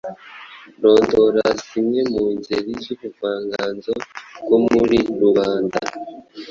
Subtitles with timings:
[0.81, 3.93] Rondora zimwe mu ngeri z’ubuvanganzo
[4.43, 5.79] bwo muri rubanda